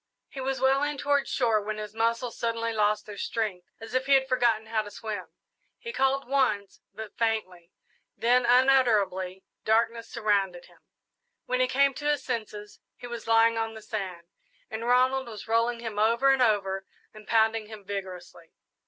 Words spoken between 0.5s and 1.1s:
well in